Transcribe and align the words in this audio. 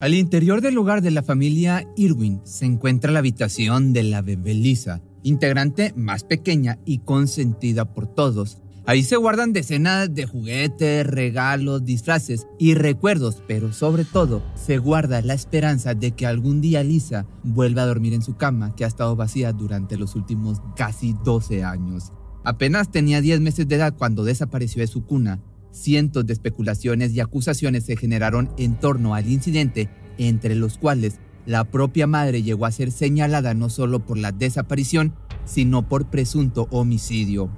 Al 0.00 0.12
interior 0.12 0.60
del 0.60 0.76
hogar 0.76 1.02
de 1.02 1.12
la 1.12 1.22
familia 1.22 1.86
Irwin 1.96 2.40
se 2.44 2.66
encuentra 2.66 3.12
la 3.12 3.20
habitación 3.20 3.92
de 3.92 4.02
la 4.02 4.22
bebé 4.22 4.52
Lisa, 4.52 5.00
integrante 5.22 5.94
más 5.96 6.24
pequeña 6.24 6.80
y 6.84 6.98
consentida 6.98 7.84
por 7.94 8.08
todos. 8.08 8.58
Ahí 8.86 9.04
se 9.04 9.16
guardan 9.16 9.52
decenas 9.52 10.12
de 10.12 10.26
juguetes, 10.26 11.06
regalos, 11.06 11.84
disfraces 11.84 12.48
y 12.58 12.74
recuerdos, 12.74 13.42
pero 13.46 13.72
sobre 13.72 14.04
todo 14.04 14.42
se 14.56 14.78
guarda 14.78 15.22
la 15.22 15.34
esperanza 15.34 15.94
de 15.94 16.10
que 16.10 16.26
algún 16.26 16.60
día 16.60 16.82
Lisa 16.82 17.26
vuelva 17.44 17.82
a 17.82 17.86
dormir 17.86 18.14
en 18.14 18.22
su 18.22 18.36
cama 18.36 18.74
que 18.74 18.84
ha 18.84 18.88
estado 18.88 19.14
vacía 19.14 19.52
durante 19.52 19.96
los 19.96 20.16
últimos 20.16 20.60
casi 20.76 21.14
12 21.24 21.62
años. 21.62 22.12
Apenas 22.42 22.90
tenía 22.90 23.20
10 23.20 23.40
meses 23.40 23.68
de 23.68 23.76
edad 23.76 23.94
cuando 23.96 24.24
desapareció 24.24 24.80
de 24.80 24.88
su 24.88 25.06
cuna. 25.06 25.40
Cientos 25.74 26.24
de 26.24 26.32
especulaciones 26.32 27.12
y 27.12 27.20
acusaciones 27.20 27.82
se 27.84 27.96
generaron 27.96 28.48
en 28.58 28.78
torno 28.78 29.16
al 29.16 29.28
incidente, 29.28 29.90
entre 30.18 30.54
los 30.54 30.78
cuales 30.78 31.18
la 31.46 31.64
propia 31.64 32.06
madre 32.06 32.44
llegó 32.44 32.64
a 32.64 32.70
ser 32.70 32.92
señalada 32.92 33.54
no 33.54 33.68
solo 33.68 33.98
por 33.98 34.16
la 34.16 34.30
desaparición, 34.30 35.16
sino 35.44 35.88
por 35.88 36.06
presunto 36.06 36.68
homicidio. 36.70 37.50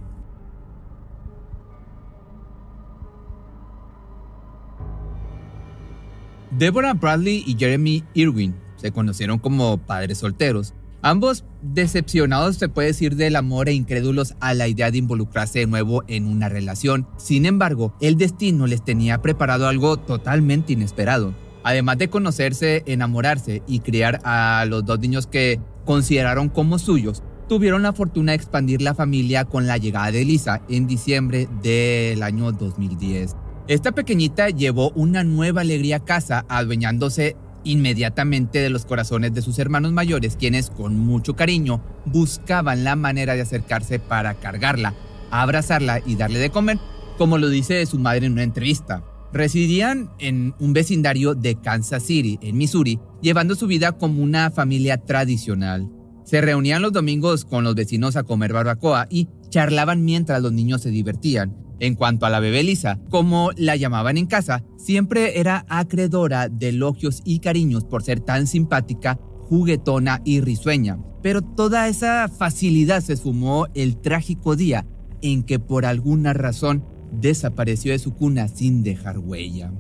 Deborah 6.53 6.95
Bradley 6.95 7.45
y 7.47 7.55
Jeremy 7.55 8.03
Irwin 8.15 8.57
se 8.77 8.93
conocieron 8.93 9.39
como 9.39 9.77
padres 9.77 10.19
solteros. 10.19 10.73
Ambos 11.07 11.45
decepcionados, 11.63 12.57
se 12.57 12.69
puede 12.69 12.89
decir, 12.89 13.15
del 13.15 13.37
amor 13.37 13.69
e 13.69 13.73
incrédulos 13.73 14.35
a 14.41 14.55
la 14.55 14.67
idea 14.67 14.91
de 14.91 14.99
involucrarse 14.99 15.61
de 15.61 15.69
nuevo 15.69 16.03
en 16.09 16.27
una 16.27 16.49
relación. 16.49 17.07
Sin 17.17 17.47
embargo, 17.47 17.95
el 18.01 18.17
destino 18.17 18.67
les 18.67 18.85
tenía 18.85 19.23
preparado 19.23 19.69
algo 19.69 19.99
totalmente 19.99 20.73
inesperado. 20.73 21.33
Además 21.63 21.99
de 21.99 22.11
conocerse, 22.11 22.83
enamorarse 22.87 23.63
y 23.69 23.79
criar 23.79 24.19
a 24.25 24.65
los 24.69 24.85
dos 24.85 24.99
niños 24.99 25.29
que 25.29 25.61
consideraron 25.85 26.49
como 26.49 26.77
suyos, 26.77 27.23
tuvieron 27.49 27.85
la 27.85 27.93
fortuna 27.93 28.33
de 28.33 28.39
expandir 28.39 28.83
la 28.83 28.97
familia 28.97 29.45
con 29.45 29.69
la 29.69 29.77
llegada 29.77 30.11
de 30.11 30.25
Lisa 30.25 30.63
en 30.69 30.89
diciembre 30.89 31.49
del 31.63 32.21
año 32.25 32.51
2010. 32.51 33.37
Esta 33.69 33.93
pequeñita 33.93 34.49
llevó 34.51 34.91
una 34.97 35.23
nueva 35.23 35.61
alegría 35.61 35.99
a 35.99 36.05
casa, 36.05 36.47
adueñándose 36.49 37.37
inmediatamente 37.67 38.61
de 38.61 38.71
los 38.71 38.87
corazones 38.87 39.35
de 39.35 39.43
sus 39.43 39.59
hermanos 39.59 39.93
mayores, 39.93 40.37
quienes 40.37 40.71
con 40.71 40.99
mucho 40.99 41.35
cariño 41.35 41.83
buscaban 42.07 42.85
la 42.85 42.97
manera 42.97 43.35
de 43.35 43.43
acercarse 43.43 43.99
para 43.99 44.35
cargarla, 44.35 44.95
abrazarla 45.31 46.01
y 46.07 46.15
darle 46.15 46.39
de 46.39 46.51
comer, 46.51 46.79
como 47.19 47.39
lo 47.39 47.49
dice 47.49 47.85
su 47.87 47.99
madre 47.99 48.27
en 48.27 48.33
una 48.33 48.45
entrevista. 48.45 49.05
Residían 49.33 50.11
en 50.19 50.55
un 50.61 50.73
vecindario 50.73 51.35
de 51.35 51.57
Kansas 51.57 52.05
City, 52.05 52.39
en 52.41 52.57
Missouri, 52.57 53.01
llevando 53.21 53.55
su 53.55 53.67
vida 53.67 53.93
como 53.93 54.23
una 54.23 54.51
familia 54.51 54.99
tradicional. 54.99 55.91
Se 56.27 56.41
reunían 56.41 56.83
los 56.83 56.93
domingos 56.93 57.45
con 57.45 57.63
los 57.63 57.77
vecinos 57.77 58.17
a 58.17 58.25
comer 58.25 58.53
barbacoa 58.53 59.07
y 59.09 59.29
charlaban 59.49 60.05
mientras 60.05 60.43
los 60.43 60.51
niños 60.51 60.83
se 60.83 60.91
divertían. 60.91 61.57
En 61.79 61.95
cuanto 61.95 62.27
a 62.27 62.31
la 62.31 62.41
bebé 62.41 62.65
Lisa, 62.65 62.99
como 63.11 63.53
la 63.57 63.77
llamaban 63.77 64.17
en 64.17 64.27
casa, 64.27 64.65
siempre 64.77 65.39
era 65.39 65.65
acreedora 65.69 66.49
de 66.49 66.71
elogios 66.71 67.23
y 67.25 67.39
cariños 67.39 67.85
por 67.85 68.03
ser 68.03 68.19
tan 68.19 68.49
simpática, 68.49 69.21
juguetona 69.49 70.21
y 70.25 70.41
risueña. 70.41 70.99
Pero 71.23 71.43
toda 71.43 71.87
esa 71.87 72.29
facilidad 72.29 73.03
se 73.03 73.13
esfumó 73.13 73.69
el 73.75 73.97
trágico 73.97 74.57
día 74.57 74.85
en 75.23 75.45
que 75.45 75.61
por 75.61 75.87
alguna 75.87 76.33
razón 76.33 76.85
desapareció 77.13 77.93
de 77.93 78.01
su 78.01 78.17
cuna 78.17 78.49
sin 78.49 78.83
dejar 78.83 79.21
huella. 79.21 79.71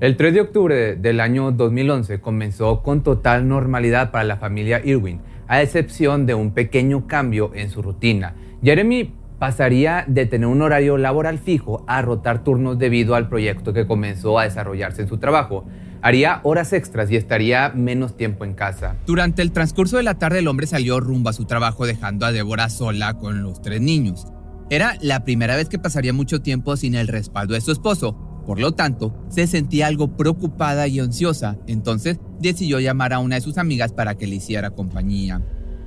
El 0.00 0.16
3 0.16 0.34
de 0.34 0.40
octubre 0.40 0.96
del 0.96 1.20
año 1.20 1.52
2011 1.52 2.20
comenzó 2.20 2.82
con 2.82 3.02
total 3.02 3.48
normalidad 3.48 4.10
para 4.10 4.24
la 4.24 4.36
familia 4.36 4.84
Irwin, 4.84 5.20
a 5.52 5.60
excepción 5.60 6.24
de 6.24 6.32
un 6.32 6.52
pequeño 6.52 7.06
cambio 7.06 7.50
en 7.54 7.68
su 7.68 7.82
rutina. 7.82 8.34
Jeremy 8.62 9.12
pasaría 9.38 10.02
de 10.08 10.24
tener 10.24 10.46
un 10.46 10.62
horario 10.62 10.96
laboral 10.96 11.38
fijo 11.38 11.84
a 11.86 12.00
rotar 12.00 12.42
turnos 12.42 12.78
debido 12.78 13.14
al 13.14 13.28
proyecto 13.28 13.74
que 13.74 13.86
comenzó 13.86 14.38
a 14.38 14.44
desarrollarse 14.44 15.02
en 15.02 15.08
su 15.08 15.18
trabajo. 15.18 15.66
Haría 16.00 16.40
horas 16.44 16.72
extras 16.72 17.10
y 17.10 17.16
estaría 17.16 17.68
menos 17.68 18.16
tiempo 18.16 18.46
en 18.46 18.54
casa. 18.54 18.96
Durante 19.04 19.42
el 19.42 19.52
transcurso 19.52 19.98
de 19.98 20.04
la 20.04 20.14
tarde 20.14 20.38
el 20.38 20.48
hombre 20.48 20.66
salió 20.66 21.00
rumbo 21.00 21.28
a 21.28 21.34
su 21.34 21.44
trabajo 21.44 21.84
dejando 21.84 22.24
a 22.24 22.32
Débora 22.32 22.70
sola 22.70 23.18
con 23.18 23.42
los 23.42 23.60
tres 23.60 23.82
niños. 23.82 24.28
Era 24.70 24.96
la 25.02 25.22
primera 25.22 25.54
vez 25.54 25.68
que 25.68 25.78
pasaría 25.78 26.14
mucho 26.14 26.40
tiempo 26.40 26.78
sin 26.78 26.94
el 26.94 27.08
respaldo 27.08 27.52
de 27.52 27.60
su 27.60 27.72
esposo, 27.72 28.16
por 28.44 28.60
lo 28.60 28.72
tanto, 28.72 29.14
se 29.28 29.46
sentía 29.46 29.86
algo 29.86 30.16
preocupada 30.16 30.86
y 30.88 31.00
ansiosa, 31.00 31.56
entonces 31.66 32.18
decidió 32.40 32.80
llamar 32.80 33.12
a 33.12 33.18
una 33.18 33.36
de 33.36 33.40
sus 33.40 33.58
amigas 33.58 33.92
para 33.92 34.16
que 34.16 34.26
le 34.26 34.36
hiciera 34.36 34.70
compañía. 34.70 35.42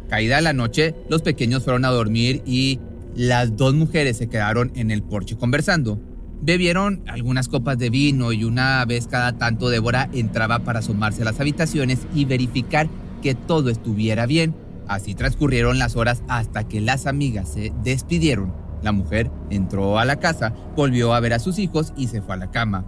Caída 0.10 0.42
la 0.42 0.54
noche, 0.54 0.96
los 1.10 1.22
pequeños 1.22 1.64
fueron 1.64 1.86
a 1.86 1.90
dormir 1.90 2.42
y 2.46 2.80
las 3.16 3.56
dos 3.56 3.74
mujeres 3.74 4.18
se 4.18 4.28
quedaron 4.28 4.72
en 4.76 4.92
el 4.92 5.02
porche 5.02 5.36
conversando. 5.38 6.00
Bebieron 6.42 7.04
algunas 7.08 7.48
copas 7.48 7.78
de 7.78 7.90
vino 7.90 8.32
y 8.32 8.44
una 8.44 8.84
vez 8.86 9.08
cada 9.08 9.38
tanto 9.38 9.70
Débora 9.70 10.10
entraba 10.14 10.60
para 10.60 10.80
asomarse 10.80 11.22
a 11.22 11.26
las 11.26 11.40
habitaciones 11.40 12.00
y 12.14 12.26
verificar 12.26 12.88
que 13.22 13.36
todo 13.36 13.70
estuviera 13.70 14.26
bien. 14.26 14.54
Así 14.88 15.16
transcurrieron 15.16 15.80
las 15.80 15.96
horas 15.96 16.22
hasta 16.28 16.68
que 16.68 16.82
las 16.82 17.08
amigas 17.08 17.50
se 17.50 17.74
despidieron. 17.84 18.65
La 18.82 18.92
mujer 18.92 19.32
entró 19.50 20.00
a 20.00 20.06
la 20.06 20.18
casa, 20.18 20.54
volvió 20.76 21.14
a 21.14 21.20
ver 21.20 21.34
a 21.34 21.40
sus 21.40 21.60
hijos 21.60 21.94
y 21.98 22.08
se 22.08 22.22
fue 22.22 22.36
a 22.36 22.38
la 22.38 22.52
cama. 22.52 22.86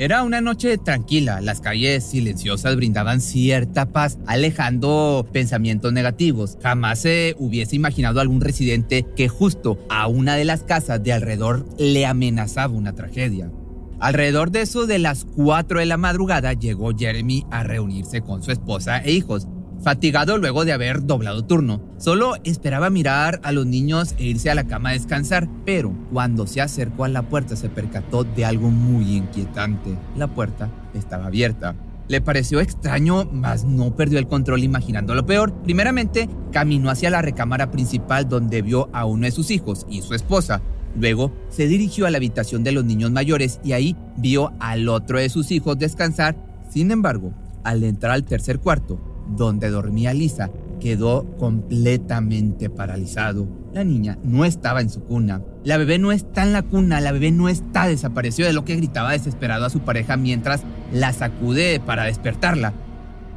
Era 0.00 0.22
una 0.22 0.40
noche 0.40 0.78
tranquila, 0.78 1.40
las 1.40 1.60
calles 1.60 2.04
silenciosas 2.04 2.76
brindaban 2.76 3.20
cierta 3.20 3.86
paz, 3.86 4.16
alejando 4.28 5.26
pensamientos 5.32 5.92
negativos. 5.92 6.56
Jamás 6.62 7.00
se 7.00 7.34
hubiese 7.36 7.74
imaginado 7.74 8.20
algún 8.20 8.40
residente 8.40 9.04
que 9.16 9.26
justo 9.26 9.76
a 9.90 10.06
una 10.06 10.36
de 10.36 10.44
las 10.44 10.62
casas 10.62 11.02
de 11.02 11.12
alrededor 11.12 11.66
le 11.78 12.06
amenazaba 12.06 12.74
una 12.74 12.94
tragedia. 12.94 13.50
Alrededor 13.98 14.52
de 14.52 14.60
eso 14.60 14.86
de 14.86 15.00
las 15.00 15.24
4 15.24 15.80
de 15.80 15.86
la 15.86 15.96
madrugada 15.96 16.52
llegó 16.52 16.96
Jeremy 16.96 17.44
a 17.50 17.64
reunirse 17.64 18.20
con 18.20 18.44
su 18.44 18.52
esposa 18.52 18.98
e 18.98 19.10
hijos. 19.10 19.48
Fatigado 19.82 20.38
luego 20.38 20.64
de 20.64 20.72
haber 20.72 21.06
doblado 21.06 21.44
turno, 21.44 21.80
solo 21.98 22.34
esperaba 22.42 22.90
mirar 22.90 23.40
a 23.44 23.52
los 23.52 23.64
niños 23.64 24.14
e 24.18 24.24
irse 24.24 24.50
a 24.50 24.56
la 24.56 24.66
cama 24.66 24.90
a 24.90 24.92
descansar, 24.92 25.48
pero 25.64 25.94
cuando 26.12 26.48
se 26.48 26.60
acercó 26.60 27.04
a 27.04 27.08
la 27.08 27.22
puerta 27.22 27.54
se 27.54 27.68
percató 27.68 28.24
de 28.24 28.44
algo 28.44 28.70
muy 28.70 29.16
inquietante. 29.16 29.96
La 30.16 30.26
puerta 30.26 30.68
estaba 30.94 31.26
abierta. 31.26 31.76
Le 32.08 32.20
pareció 32.20 32.60
extraño, 32.60 33.28
mas 33.30 33.64
no 33.64 33.94
perdió 33.94 34.18
el 34.18 34.26
control 34.26 34.64
imaginando 34.64 35.14
lo 35.14 35.26
peor. 35.26 35.52
Primeramente, 35.62 36.28
caminó 36.50 36.90
hacia 36.90 37.10
la 37.10 37.22
recámara 37.22 37.70
principal 37.70 38.28
donde 38.28 38.62
vio 38.62 38.88
a 38.92 39.04
uno 39.04 39.26
de 39.26 39.30
sus 39.30 39.50
hijos 39.50 39.86
y 39.88 40.02
su 40.02 40.14
esposa. 40.14 40.62
Luego 40.96 41.32
se 41.50 41.68
dirigió 41.68 42.06
a 42.06 42.10
la 42.10 42.16
habitación 42.16 42.64
de 42.64 42.72
los 42.72 42.84
niños 42.84 43.10
mayores 43.10 43.60
y 43.62 43.72
ahí 43.72 43.94
vio 44.16 44.52
al 44.58 44.88
otro 44.88 45.18
de 45.18 45.28
sus 45.28 45.50
hijos 45.50 45.78
descansar. 45.78 46.34
Sin 46.70 46.90
embargo, 46.90 47.32
al 47.62 47.84
entrar 47.84 48.12
al 48.12 48.24
tercer 48.24 48.58
cuarto, 48.58 48.98
donde 49.28 49.70
dormía 49.70 50.14
Lisa, 50.14 50.50
quedó 50.78 51.24
completamente 51.38 52.70
paralizado. 52.70 53.46
La 53.72 53.84
niña 53.84 54.18
no 54.24 54.44
estaba 54.44 54.80
en 54.80 54.90
su 54.90 55.02
cuna. 55.02 55.42
La 55.64 55.76
bebé 55.76 55.98
no 55.98 56.12
está 56.12 56.42
en 56.42 56.52
la 56.52 56.62
cuna, 56.62 57.00
la 57.00 57.12
bebé 57.12 57.30
no 57.30 57.48
está, 57.48 57.86
desapareció 57.86 58.46
de 58.46 58.52
lo 58.52 58.64
que 58.64 58.76
gritaba 58.76 59.12
desesperado 59.12 59.66
a 59.66 59.70
su 59.70 59.80
pareja 59.80 60.16
mientras 60.16 60.62
la 60.92 61.12
sacude 61.12 61.80
para 61.84 62.04
despertarla. 62.04 62.72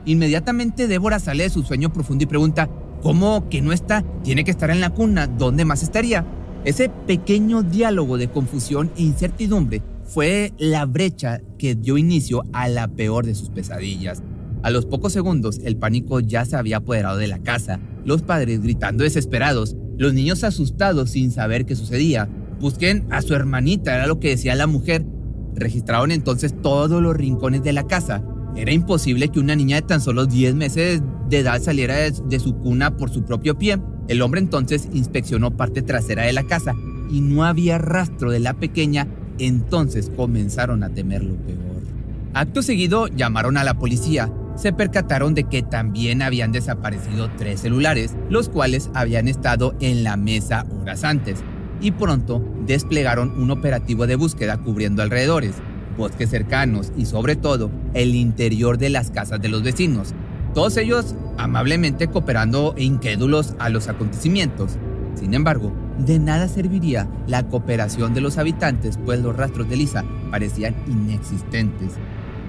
Inmediatamente 0.06 0.88
Débora 0.88 1.20
sale 1.20 1.44
de 1.44 1.50
su 1.50 1.64
sueño 1.64 1.92
profundo 1.92 2.24
y 2.24 2.28
pregunta, 2.28 2.70
¿cómo 3.02 3.50
que 3.50 3.62
no 3.62 3.72
está? 3.72 4.04
Tiene 4.24 4.44
que 4.44 4.52
estar 4.52 4.72
en 4.72 4.82
la 4.82 4.90
cuna, 4.90 5.28
¿dónde 5.28 5.66
más 5.66 5.84
estaría? 5.84 6.26
Ese 6.64 6.90
pequeño 6.90 7.64
diálogo 7.64 8.18
de 8.18 8.30
confusión 8.30 8.92
e 8.96 9.02
incertidumbre 9.04 9.82
fue 10.06 10.54
la 10.58 10.86
brecha 10.86 11.42
que 11.58 11.76
dio 11.76 11.98
inicio 11.98 12.44
a 12.54 12.68
la 12.68 12.88
peor 12.88 13.26
de 13.26 13.36
sus 13.36 13.50
pesadillas. 13.50 14.22
A 14.64 14.70
los 14.70 14.86
pocos 14.86 15.12
segundos, 15.12 15.60
el 15.64 15.78
pánico 15.78 16.20
ya 16.20 16.46
se 16.46 16.56
había 16.56 16.78
apoderado 16.78 17.18
de 17.18 17.28
la 17.28 17.40
casa, 17.40 17.80
los 18.06 18.22
padres 18.22 18.62
gritando 18.62 19.04
desesperados, 19.04 19.76
los 19.98 20.14
niños 20.14 20.44
asustados 20.44 21.12
sin 21.12 21.32
saber 21.32 21.66
qué 21.66 21.76
sucedía. 21.76 22.30
Busquen 22.60 23.06
a 23.10 23.22
su 23.22 23.34
hermanita, 23.34 23.96
era 23.96 24.06
lo 24.08 24.20
que 24.20 24.30
decía 24.30 24.56
la 24.56 24.68
mujer. 24.68 25.06
Registraron 25.56 26.12
entonces 26.12 26.56
todos 26.62 27.02
los 27.02 27.16
rincones 27.16 27.64
de 27.64 27.74
la 27.74 27.88
casa. 27.88 28.24
Era 28.56 28.72
imposible 28.72 29.30
que 29.30 29.40
una 29.40 29.56
niña 29.56 29.78
de 29.78 29.82
tan 29.84 30.02
solo 30.02 30.26
10 30.26 30.56
meses 30.56 31.02
de 31.30 31.40
edad 31.40 31.62
saliera 31.62 31.96
de, 31.96 32.40
su 32.40 32.56
cuna 32.58 32.98
por 32.98 33.10
su 33.10 33.24
propio 33.24 33.58
pie. 33.58 33.80
El 34.08 34.22
hombre 34.22 34.42
entonces 34.42 34.90
inspeccionó 34.94 35.56
parte 35.56 35.82
trasera 35.82 36.24
de 36.24 36.34
la 36.34 36.44
casa 36.44 36.74
y 37.10 37.22
no 37.22 37.46
había 37.46 37.78
rastro 37.78 38.30
de 38.32 38.40
la 38.40 38.54
pequeña, 38.54 39.08
entonces 39.40 40.12
comenzaron 40.16 40.84
a 40.84 40.90
temer 40.90 41.24
lo 41.24 41.36
peor. 41.36 41.82
Acto 42.34 42.62
seguido 42.62 43.08
llamaron 43.08 43.58
a 43.58 43.64
la 43.64 43.78
policía. 43.78 44.32
Se 44.62 44.72
percataron 44.72 45.34
de 45.34 45.46
que 45.46 45.64
también 45.64 46.22
habían 46.22 46.52
desaparecido 46.52 47.32
tres 47.36 47.62
celulares, 47.62 48.16
los 48.30 48.48
cuales 48.48 48.92
habían 48.94 49.28
estado 49.28 49.74
en 49.80 50.04
la 50.04 50.18
mesa 50.18 50.68
horas 50.80 51.04
antes, 51.04 51.40
y 51.82 51.90
pronto 51.90 52.46
desplegaron 52.68 53.42
un 53.42 53.50
operativo 53.50 54.06
de 54.06 54.16
búsqueda 54.16 54.58
cubriendo 54.58 55.02
alrededores 55.02 55.56
bosques 55.98 56.30
cercanos 56.30 56.92
y 56.96 57.08
sobre 57.08 57.36
todo 57.36 57.72
el 57.96 58.14
interior 58.14 58.78
de 58.78 58.92
las 58.92 59.10
casas 59.10 59.42
de 59.42 59.50
los 59.50 59.64
vecinos, 59.64 60.14
todos 60.54 60.78
ellos 60.78 61.16
amablemente 61.40 62.08
cooperando 62.08 62.76
e 62.78 62.84
incrédulos 62.84 63.56
a 63.58 63.70
los 63.70 63.88
acontecimientos. 63.88 64.78
Sin 65.16 65.34
embargo, 65.34 65.74
de 65.98 66.20
nada 66.20 66.48
serviría 66.48 67.10
la 67.26 67.48
cooperación 67.48 68.14
de 68.14 68.22
los 68.22 68.38
habitantes, 68.38 69.00
pues 69.06 69.22
los 69.22 69.36
rastros 69.36 69.68
de 69.70 69.78
Lisa 69.78 70.06
parecían 70.30 70.76
inexistentes. 70.88 71.94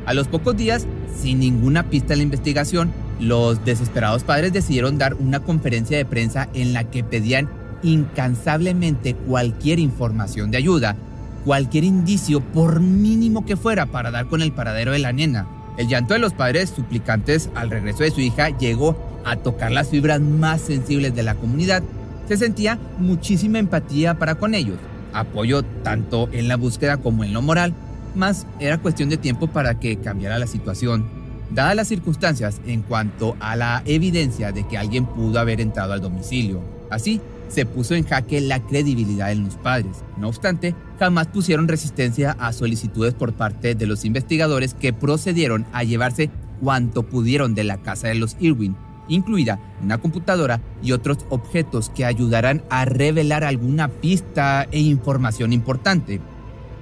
A 0.07 0.15
los 0.15 0.29
pocos 0.29 0.57
días, 0.57 0.87
sin 1.21 1.41
ninguna 1.41 1.85
pista 1.85 2.15
en 2.15 2.21
la 2.21 2.25
investigación, 2.25 2.93
los 3.21 3.65
desesperados 3.65 4.25
padres 4.25 4.53
decidieron 4.53 4.99
dar 4.99 5.15
una 5.15 5.41
conferencia 5.41 5.97
de 5.97 6.05
prensa 6.05 6.49
en 6.55 6.73
la 6.73 6.85
que 6.85 7.05
pedían 7.05 7.49
incansablemente 7.83 9.15
cualquier 9.15 9.79
información 9.79 10.51
de 10.51 10.59
ayuda 10.59 10.97
cualquier 11.45 11.85
indicio, 11.85 12.41
por 12.41 12.81
mínimo 12.81 13.45
que 13.45 13.57
fuera, 13.57 13.87
para 13.87 14.11
dar 14.11 14.27
con 14.27 14.43
el 14.43 14.53
paradero 14.53 14.93
de 14.93 14.99
la 14.99 15.13
nena. 15.13 15.47
El 15.77 15.89
llanto 15.89 16.15
de 16.15 16.21
los 16.21 16.35
padres 16.35 16.71
suplicantes 16.71 17.51
al 17.55 17.71
regreso 17.71 18.03
de 18.03 18.11
su 18.11 18.21
hija 18.21 18.51
llegó 18.51 18.97
a 19.25 19.37
tocar 19.37 19.73
las 19.73 19.89
fibras 19.89 20.21
más 20.21 20.61
sensibles 20.61 21.15
de 21.15 21.23
la 21.23 21.35
comunidad. 21.35 21.83
Se 22.29 22.37
sentía 22.37 22.79
muchísima 22.99 23.59
empatía 23.59 24.19
para 24.19 24.35
con 24.35 24.55
ellos, 24.55 24.77
apoyo 25.13 25.63
tanto 25.63 26.29
en 26.33 26.49
la 26.49 26.57
búsqueda 26.57 26.99
como 26.99 27.25
en 27.25 27.33
lo 27.33 27.43
moral, 27.43 27.75
más 28.15 28.47
era 28.61 28.79
cuestión 28.79 29.09
de 29.09 29.17
tiempo 29.17 29.47
para 29.47 29.79
que 29.79 29.97
cambiara 29.97 30.39
la 30.39 30.47
situación. 30.47 31.05
Dadas 31.51 31.77
las 31.77 31.89
circunstancias 31.89 32.61
en 32.67 32.83
cuanto 32.83 33.37
a 33.41 33.57
la 33.57 33.83
evidencia 33.85 34.53
de 34.53 34.67
que 34.67 34.79
alguien 34.79 35.05
pudo 35.05 35.39
haber 35.39 35.61
entrado 35.61 35.93
al 35.93 36.01
domicilio. 36.01 36.63
Así, 36.91 37.21
se 37.49 37.67
puso 37.67 37.95
en 37.95 38.05
jaque 38.05 38.41
la 38.41 38.61
credibilidad 38.61 39.29
de 39.29 39.35
los 39.35 39.57
padres. 39.57 39.99
No 40.17 40.29
obstante, 40.29 40.75
jamás 40.99 41.27
pusieron 41.27 41.69
resistencia 41.69 42.35
a 42.39 42.53
solicitudes 42.53 43.13
por 43.13 43.35
parte 43.35 43.75
de 43.75 43.87
los 43.87 44.05
investigadores 44.07 44.73
que 44.73 44.95
procedieron 44.95 45.67
a 45.73 45.85
llevarse 45.85 46.31
cuanto 46.63 47.03
pudieron 47.03 47.55
de 47.55 47.65
la 47.65 47.79
casa 47.79 48.09
de 48.09 48.15
los 48.15 48.37
Irwin, 48.41 48.77
incluida 49.09 49.61
una 49.83 49.99
computadora 49.99 50.61
y 50.83 50.93
otros 50.93 51.19
objetos 51.29 51.91
que 51.91 52.07
ayudarán 52.07 52.63
a 52.71 52.85
revelar 52.85 53.45
alguna 53.45 53.89
pista 53.89 54.67
e 54.71 54.81
información 54.81 55.53
importante. 55.53 56.21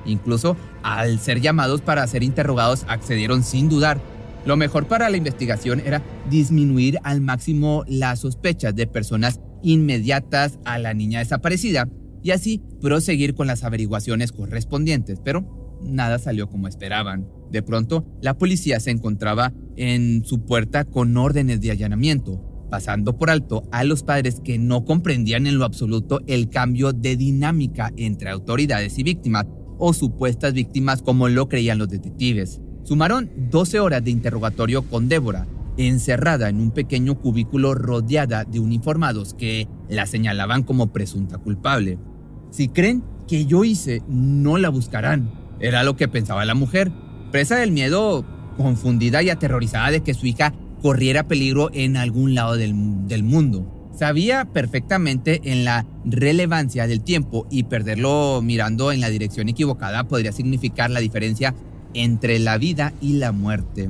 Incluso 0.04 0.56
al 0.82 1.18
ser 1.18 1.40
llamados 1.40 1.80
para 1.80 2.06
ser 2.06 2.22
interrogados 2.22 2.84
accedieron 2.88 3.42
sin 3.42 3.68
dudar. 3.68 4.00
Lo 4.46 4.56
mejor 4.56 4.86
para 4.86 5.10
la 5.10 5.16
investigación 5.16 5.80
era 5.80 6.02
disminuir 6.30 6.98
al 7.02 7.20
máximo 7.20 7.84
las 7.86 8.20
sospechas 8.20 8.74
de 8.74 8.86
personas 8.86 9.40
inmediatas 9.62 10.58
a 10.64 10.78
la 10.78 10.94
niña 10.94 11.18
desaparecida 11.18 11.88
y 12.22 12.30
así 12.30 12.62
proseguir 12.80 13.34
con 13.34 13.46
las 13.46 13.64
averiguaciones 13.64 14.32
correspondientes, 14.32 15.20
pero 15.22 15.78
nada 15.82 16.18
salió 16.18 16.48
como 16.48 16.68
esperaban. 16.68 17.28
De 17.50 17.62
pronto, 17.62 18.06
la 18.20 18.38
policía 18.38 18.80
se 18.80 18.90
encontraba 18.90 19.52
en 19.76 20.24
su 20.24 20.44
puerta 20.44 20.84
con 20.84 21.16
órdenes 21.16 21.60
de 21.60 21.72
allanamiento, 21.72 22.40
pasando 22.70 23.18
por 23.18 23.30
alto 23.30 23.64
a 23.72 23.84
los 23.84 24.02
padres 24.02 24.40
que 24.42 24.58
no 24.58 24.84
comprendían 24.84 25.46
en 25.46 25.58
lo 25.58 25.64
absoluto 25.64 26.20
el 26.26 26.48
cambio 26.48 26.92
de 26.92 27.16
dinámica 27.16 27.92
entre 27.96 28.30
autoridades 28.30 28.98
y 28.98 29.02
víctimas, 29.02 29.46
o 29.80 29.92
supuestas 29.92 30.52
víctimas 30.52 31.02
como 31.02 31.28
lo 31.28 31.48
creían 31.48 31.78
los 31.78 31.88
detectives. 31.88 32.60
Sumaron 32.84 33.30
12 33.50 33.80
horas 33.80 34.04
de 34.04 34.10
interrogatorio 34.10 34.82
con 34.82 35.08
Débora, 35.08 35.46
encerrada 35.76 36.48
en 36.48 36.60
un 36.60 36.70
pequeño 36.70 37.18
cubículo 37.18 37.74
rodeada 37.74 38.44
de 38.44 38.60
uniformados 38.60 39.34
que 39.34 39.66
la 39.88 40.06
señalaban 40.06 40.62
como 40.62 40.92
presunta 40.92 41.38
culpable. 41.38 41.98
Si 42.50 42.68
creen 42.68 43.02
que 43.26 43.46
yo 43.46 43.64
hice, 43.64 44.02
no 44.08 44.58
la 44.58 44.68
buscarán. 44.68 45.30
Era 45.60 45.82
lo 45.82 45.96
que 45.96 46.08
pensaba 46.08 46.44
la 46.44 46.54
mujer, 46.54 46.92
presa 47.30 47.56
del 47.56 47.72
miedo, 47.72 48.24
confundida 48.56 49.22
y 49.22 49.30
aterrorizada 49.30 49.90
de 49.90 50.02
que 50.02 50.14
su 50.14 50.26
hija 50.26 50.52
corriera 50.82 51.28
peligro 51.28 51.70
en 51.72 51.96
algún 51.96 52.34
lado 52.34 52.56
del, 52.56 52.74
del 53.06 53.22
mundo. 53.22 53.79
Sabía 53.92 54.46
perfectamente 54.46 55.40
en 55.44 55.64
la 55.64 55.84
relevancia 56.04 56.86
del 56.86 57.02
tiempo 57.02 57.46
y 57.50 57.64
perderlo 57.64 58.40
mirando 58.42 58.92
en 58.92 59.00
la 59.00 59.10
dirección 59.10 59.48
equivocada 59.48 60.04
podría 60.04 60.32
significar 60.32 60.90
la 60.90 61.00
diferencia 61.00 61.54
entre 61.92 62.38
la 62.38 62.56
vida 62.56 62.92
y 63.00 63.14
la 63.14 63.32
muerte. 63.32 63.88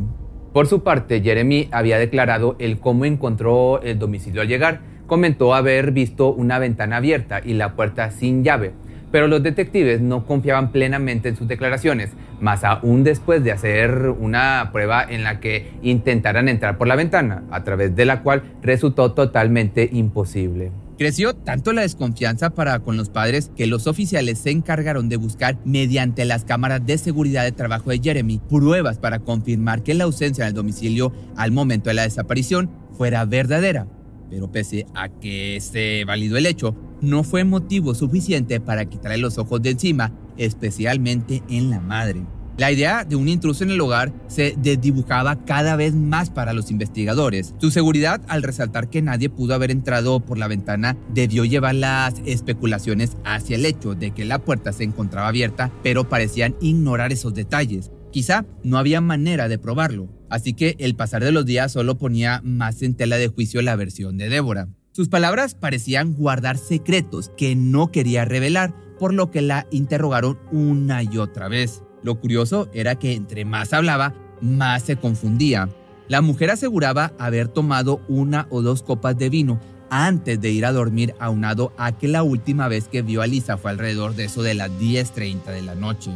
Por 0.53 0.67
su 0.67 0.83
parte, 0.83 1.21
Jeremy 1.21 1.69
había 1.71 1.99
declarado 1.99 2.57
el 2.59 2.81
cómo 2.81 3.05
encontró 3.05 3.81
el 3.83 3.99
domicilio 3.99 4.41
al 4.43 4.49
llegar. 4.49 4.81
Comentó 5.07 5.55
haber 5.55 5.93
visto 5.93 6.33
una 6.33 6.59
ventana 6.59 6.97
abierta 6.97 7.41
y 7.45 7.55
la 7.55 7.77
puerta 7.77 8.11
sin 8.11 8.43
llave, 8.43 8.73
pero 9.11 9.29
los 9.29 9.43
detectives 9.43 10.01
no 10.01 10.27
confiaban 10.27 10.73
plenamente 10.73 11.29
en 11.29 11.37
sus 11.37 11.49
declaraciones, 11.49 12.11
más 12.41 12.65
aún 12.65 13.05
después 13.05 13.45
de 13.45 13.53
hacer 13.53 14.15
una 14.19 14.71
prueba 14.73 15.03
en 15.03 15.25
la 15.25 15.41
que 15.41 15.71
intentaran 15.83 16.49
entrar 16.49 16.79
por 16.79 16.87
la 16.89 16.97
ventana, 16.97 17.45
a 17.51 17.65
través 17.65 17.95
de 17.97 18.05
la 18.05 18.23
cual 18.23 18.43
resultó 18.63 19.13
totalmente 19.13 19.89
imposible. 19.93 20.71
Creció 21.01 21.35
tanto 21.35 21.73
la 21.73 21.81
desconfianza 21.81 22.51
para 22.51 22.81
con 22.81 22.99
los 22.99 23.09
padres 23.09 23.51
que 23.57 23.67
los 23.67 23.87
oficiales 23.87 24.39
se 24.39 24.51
encargaron 24.51 25.09
de 25.09 25.17
buscar 25.17 25.57
mediante 25.65 26.27
las 26.27 26.45
cámaras 26.45 26.85
de 26.85 26.99
seguridad 26.99 27.45
de 27.45 27.53
trabajo 27.53 27.89
de 27.89 28.01
Jeremy 28.01 28.39
pruebas 28.51 28.99
para 28.99 29.21
confirmar 29.21 29.83
que 29.83 29.95
la 29.95 30.05
ausencia 30.05 30.45
del 30.45 30.53
domicilio 30.53 31.11
al 31.37 31.53
momento 31.53 31.89
de 31.89 31.95
la 31.95 32.03
desaparición 32.03 32.71
fuera 32.99 33.25
verdadera. 33.25 33.87
Pero 34.29 34.53
pese 34.53 34.85
a 34.95 35.09
que 35.09 35.59
se 35.63 36.05
validó 36.05 36.37
el 36.37 36.45
hecho, 36.45 36.77
no 37.01 37.25
fue 37.25 37.45
motivo 37.45 37.95
suficiente 37.95 38.61
para 38.61 38.85
quitarle 38.85 39.19
los 39.19 39.39
ojos 39.39 39.63
de 39.63 39.71
encima, 39.71 40.13
especialmente 40.37 41.43
en 41.49 41.71
la 41.71 41.81
madre. 41.81 42.25
La 42.61 42.71
idea 42.71 43.05
de 43.05 43.17
un 43.17 43.27
intruso 43.27 43.65
en 43.65 43.71
el 43.71 43.81
hogar 43.81 44.13
se 44.29 44.55
desdibujaba 44.59 45.47
cada 45.47 45.77
vez 45.77 45.95
más 45.95 46.29
para 46.29 46.53
los 46.53 46.71
investigadores. 46.71 47.55
Su 47.59 47.71
seguridad, 47.71 48.21
al 48.29 48.43
resaltar 48.43 48.91
que 48.91 49.01
nadie 49.01 49.31
pudo 49.31 49.55
haber 49.55 49.71
entrado 49.71 50.21
por 50.21 50.37
la 50.37 50.47
ventana, 50.47 50.95
debió 51.15 51.47
llevar 51.47 51.77
las 51.77 52.21
especulaciones 52.27 53.17
hacia 53.25 53.57
el 53.57 53.65
hecho 53.65 53.95
de 53.95 54.11
que 54.11 54.27
la 54.27 54.41
puerta 54.41 54.73
se 54.73 54.85
encontraba 54.85 55.29
abierta, 55.29 55.73
pero 55.83 56.11
parecían 56.11 56.55
ignorar 56.61 57.13
esos 57.13 57.33
detalles. 57.33 57.93
Quizá 58.13 58.45
no 58.63 58.77
había 58.77 59.01
manera 59.01 59.49
de 59.49 59.59
probarlo, 59.59 60.11
así 60.29 60.53
que 60.53 60.77
el 60.81 60.97
pasar 60.97 61.25
de 61.25 61.33
los 61.33 61.47
días 61.47 61.73
solo 61.73 61.97
ponía 61.97 62.43
más 62.45 62.83
en 62.83 62.95
tela 62.95 63.17
de 63.17 63.29
juicio 63.29 63.63
la 63.63 63.77
versión 63.77 64.19
de 64.19 64.29
Débora. 64.29 64.69
Sus 65.01 65.09
palabras 65.09 65.55
parecían 65.55 66.13
guardar 66.13 66.59
secretos 66.59 67.31
que 67.35 67.57
no 67.57 67.91
quería 67.91 68.27
revelar, 68.27 68.75
por 68.99 69.15
lo 69.15 69.31
que 69.31 69.41
la 69.41 69.67
interrogaron 69.71 70.39
una 70.53 71.03
y 71.03 71.17
otra 71.17 71.49
vez. 71.49 71.83
Lo 72.03 72.21
curioso 72.21 72.69
era 72.75 72.97
que 72.97 73.15
entre 73.15 73.47
más 73.47 73.73
hablaba, 73.73 74.13
más 74.43 74.83
se 74.83 74.97
confundía. 74.97 75.71
La 76.07 76.21
mujer 76.21 76.51
aseguraba 76.51 77.15
haber 77.19 77.49
tomado 77.49 78.03
una 78.09 78.47
o 78.51 78.61
dos 78.61 78.83
copas 78.83 79.17
de 79.17 79.31
vino 79.31 79.59
antes 79.89 80.39
de 80.39 80.51
ir 80.51 80.67
a 80.67 80.73
dormir 80.73 81.15
aunado 81.19 81.73
a 81.79 81.93
que 81.93 82.07
la 82.07 82.23
última 82.23 82.69
vez 82.69 82.87
que 82.87 83.01
vio 83.01 83.23
a 83.23 83.27
Lisa 83.27 83.57
fue 83.57 83.71
alrededor 83.71 84.15
de 84.17 84.27
eso 84.27 84.43
de 84.43 84.53
las 84.53 84.71
10.30 84.71 85.45
de 85.47 85.63
la 85.63 85.75
noche. 85.75 86.11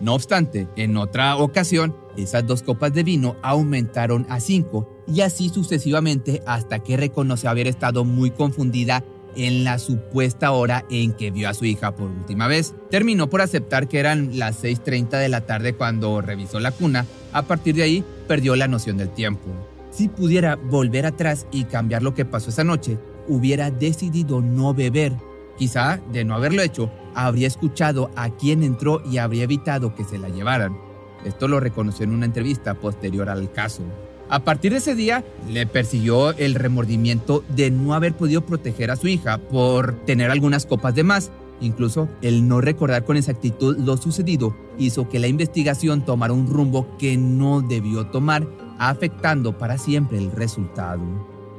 No 0.00 0.14
obstante, 0.14 0.68
en 0.76 0.96
otra 0.96 1.36
ocasión, 1.36 1.94
esas 2.16 2.46
dos 2.46 2.62
copas 2.62 2.92
de 2.92 3.02
vino 3.02 3.36
aumentaron 3.42 4.26
a 4.28 4.40
cinco 4.40 4.88
y 5.06 5.20
así 5.20 5.48
sucesivamente 5.48 6.42
hasta 6.46 6.80
que 6.80 6.96
reconoció 6.96 7.50
haber 7.50 7.66
estado 7.66 8.04
muy 8.04 8.30
confundida 8.30 9.04
en 9.36 9.64
la 9.64 9.78
supuesta 9.78 10.52
hora 10.52 10.84
en 10.90 11.12
que 11.12 11.30
vio 11.30 11.48
a 11.48 11.54
su 11.54 11.64
hija 11.64 11.94
por 11.94 12.10
última 12.10 12.46
vez. 12.46 12.74
Terminó 12.90 13.30
por 13.30 13.40
aceptar 13.40 13.88
que 13.88 13.98
eran 13.98 14.38
las 14.38 14.62
6.30 14.62 15.18
de 15.18 15.28
la 15.28 15.42
tarde 15.42 15.74
cuando 15.74 16.20
revisó 16.20 16.60
la 16.60 16.72
cuna. 16.72 17.06
A 17.32 17.42
partir 17.42 17.74
de 17.74 17.82
ahí, 17.82 18.04
perdió 18.28 18.56
la 18.56 18.68
noción 18.68 18.96
del 18.96 19.10
tiempo. 19.10 19.48
Si 19.90 20.08
pudiera 20.08 20.56
volver 20.56 21.06
atrás 21.06 21.46
y 21.50 21.64
cambiar 21.64 22.02
lo 22.02 22.14
que 22.14 22.24
pasó 22.24 22.50
esa 22.50 22.64
noche, 22.64 22.98
hubiera 23.28 23.70
decidido 23.70 24.40
no 24.40 24.74
beber. 24.74 25.12
Quizá, 25.58 26.00
de 26.12 26.24
no 26.24 26.34
haberlo 26.34 26.62
hecho, 26.62 26.90
habría 27.14 27.46
escuchado 27.46 28.10
a 28.16 28.30
quién 28.30 28.62
entró 28.62 29.02
y 29.04 29.18
habría 29.18 29.44
evitado 29.44 29.94
que 29.94 30.04
se 30.04 30.18
la 30.18 30.28
llevaran. 30.28 30.91
Esto 31.24 31.48
lo 31.48 31.60
reconoció 31.60 32.04
en 32.04 32.12
una 32.12 32.26
entrevista 32.26 32.74
posterior 32.74 33.28
al 33.28 33.50
caso. 33.52 33.82
A 34.28 34.40
partir 34.40 34.72
de 34.72 34.78
ese 34.78 34.94
día 34.94 35.24
le 35.48 35.66
persiguió 35.66 36.30
el 36.32 36.54
remordimiento 36.54 37.44
de 37.54 37.70
no 37.70 37.94
haber 37.94 38.14
podido 38.14 38.46
proteger 38.46 38.90
a 38.90 38.96
su 38.96 39.08
hija 39.08 39.38
por 39.38 39.94
tener 40.06 40.30
algunas 40.30 40.64
copas 40.64 40.94
de 40.94 41.04
más 41.04 41.30
Incluso 41.62 42.08
el 42.22 42.48
no 42.48 42.60
recordar 42.60 43.04
con 43.04 43.16
exactitud 43.16 43.78
lo 43.78 43.96
sucedido 43.96 44.54
hizo 44.78 45.08
que 45.08 45.20
la 45.20 45.28
investigación 45.28 46.04
tomara 46.04 46.32
un 46.32 46.48
rumbo 46.48 46.96
que 46.98 47.16
no 47.16 47.62
debió 47.62 48.06
tomar, 48.06 48.46
afectando 48.78 49.56
para 49.56 49.78
siempre 49.78 50.18
el 50.18 50.32
resultado. 50.32 51.02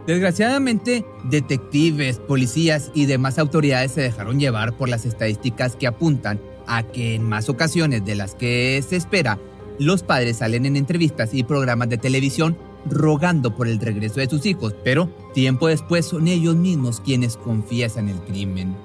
Desgraciadamente, 0.06 1.06
detectives, 1.24 2.18
policías 2.20 2.92
y 2.94 3.06
demás 3.06 3.40
autoridades 3.40 3.94
se 3.94 4.02
dejaron 4.02 4.40
llevar 4.40 4.76
por 4.76 4.90
las 4.90 5.06
estadísticas 5.06 5.78
que 5.78 5.88
apuntan 5.88 6.42
a 6.68 6.84
que 6.84 7.16
en 7.16 7.24
más 7.24 7.48
ocasiones 7.48 8.04
de 8.04 8.16
las 8.16 8.36
que 8.36 8.84
se 8.88 8.98
espera, 8.98 9.40
los 9.80 10.04
padres 10.04 10.38
salen 10.38 10.66
en 10.66 10.76
entrevistas 10.76 11.34
y 11.34 11.44
programas 11.44 11.90
de 11.90 11.98
televisión 11.98 12.58
rogando 12.86 13.56
por 13.56 13.68
el 13.68 13.80
regreso 13.80 14.20
de 14.20 14.30
sus 14.30 14.46
hijos, 14.46 14.76
pero 14.84 15.10
tiempo 15.34 15.68
después 15.68 16.06
son 16.06 16.28
ellos 16.28 16.56
mismos 16.56 17.00
quienes 17.00 17.38
confiesan 17.38 18.10
el 18.10 18.20
crimen. 18.20 18.76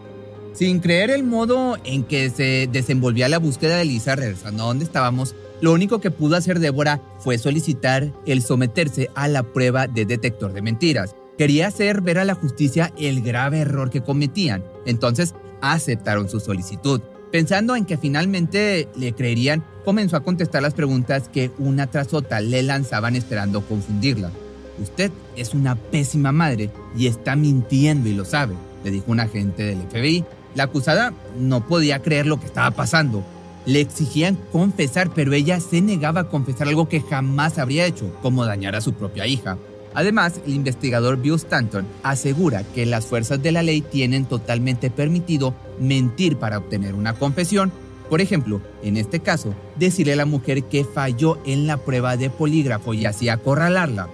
Sin 0.52 0.80
creer 0.80 1.10
el 1.10 1.24
modo 1.24 1.76
en 1.84 2.04
que 2.04 2.30
se 2.30 2.68
desenvolvía 2.72 3.28
la 3.28 3.38
búsqueda 3.38 3.76
de 3.76 3.84
Lisa 3.84 4.16
regresando 4.16 4.64
a 4.64 4.66
donde 4.66 4.84
estábamos, 4.84 5.34
lo 5.60 5.72
único 5.72 6.00
que 6.00 6.10
pudo 6.10 6.36
hacer 6.36 6.60
Débora 6.60 7.00
fue 7.18 7.38
solicitar 7.38 8.12
el 8.26 8.42
someterse 8.42 9.10
a 9.14 9.28
la 9.28 9.42
prueba 9.42 9.86
de 9.86 10.04
detector 10.04 10.52
de 10.52 10.62
mentiras. 10.62 11.14
Quería 11.36 11.68
hacer 11.68 12.00
ver 12.00 12.18
a 12.18 12.24
la 12.24 12.34
justicia 12.34 12.92
el 12.98 13.22
grave 13.22 13.60
error 13.60 13.90
que 13.90 14.02
cometían, 14.02 14.64
entonces 14.86 15.34
aceptaron 15.60 16.28
su 16.28 16.40
solicitud. 16.40 17.00
Pensando 17.30 17.76
en 17.76 17.84
que 17.84 17.98
finalmente 17.98 18.88
le 18.96 19.12
creerían, 19.12 19.64
comenzó 19.84 20.16
a 20.16 20.24
contestar 20.24 20.62
las 20.62 20.74
preguntas 20.74 21.28
que 21.28 21.50
una 21.58 21.86
tras 21.86 22.14
otra 22.14 22.40
le 22.40 22.62
lanzaban 22.62 23.16
esperando 23.16 23.62
confundirla. 23.62 24.30
Usted 24.80 25.10
es 25.36 25.54
una 25.54 25.74
pésima 25.76 26.32
madre 26.32 26.70
y 26.96 27.06
está 27.06 27.36
mintiendo 27.36 28.08
y 28.08 28.14
lo 28.14 28.24
sabe, 28.24 28.54
le 28.84 28.90
dijo 28.90 29.10
un 29.10 29.20
agente 29.20 29.64
del 29.64 29.82
FBI 29.88 30.24
la 30.54 30.64
acusada 30.64 31.12
no 31.38 31.66
podía 31.66 32.02
creer 32.02 32.26
lo 32.26 32.40
que 32.40 32.46
estaba 32.46 32.70
pasando. 32.72 33.24
Le 33.66 33.80
exigían 33.80 34.36
confesar, 34.50 35.10
pero 35.14 35.32
ella 35.32 35.60
se 35.60 35.80
negaba 35.80 36.22
a 36.22 36.28
confesar 36.28 36.68
algo 36.68 36.88
que 36.88 37.00
jamás 37.00 37.58
habría 37.58 37.86
hecho, 37.86 38.12
como 38.22 38.44
dañar 38.44 38.74
a 38.74 38.80
su 38.80 38.94
propia 38.94 39.26
hija. 39.26 39.58
Además, 39.98 40.40
el 40.46 40.54
investigador 40.54 41.16
Bill 41.16 41.34
Stanton 41.34 41.84
asegura 42.04 42.62
que 42.62 42.86
las 42.86 43.04
fuerzas 43.04 43.42
de 43.42 43.50
la 43.50 43.64
ley 43.64 43.80
tienen 43.80 44.26
totalmente 44.26 44.90
permitido 44.90 45.56
mentir 45.80 46.36
para 46.36 46.58
obtener 46.58 46.94
una 46.94 47.14
confesión. 47.14 47.72
Por 48.08 48.20
ejemplo, 48.20 48.62
en 48.84 48.96
este 48.96 49.18
caso, 49.18 49.56
decirle 49.74 50.12
a 50.12 50.16
la 50.16 50.24
mujer 50.24 50.62
que 50.62 50.84
falló 50.84 51.40
en 51.44 51.66
la 51.66 51.78
prueba 51.78 52.16
de 52.16 52.30
polígrafo 52.30 52.94
y 52.94 53.06
así 53.06 53.28
acorralarla. 53.28 54.08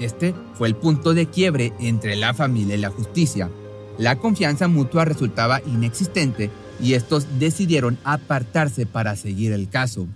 Este 0.00 0.34
fue 0.54 0.66
el 0.66 0.74
punto 0.74 1.14
de 1.14 1.26
quiebre 1.26 1.72
entre 1.78 2.16
la 2.16 2.34
familia 2.34 2.74
y 2.74 2.78
la 2.78 2.90
justicia. 2.90 3.48
La 3.96 4.16
confianza 4.16 4.66
mutua 4.66 5.04
resultaba 5.04 5.60
inexistente 5.64 6.50
y 6.82 6.94
estos 6.94 7.38
decidieron 7.38 7.96
apartarse 8.02 8.86
para 8.86 9.14
seguir 9.14 9.52
el 9.52 9.68
caso. 9.68 10.08